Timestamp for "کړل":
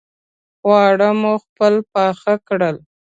2.47-2.77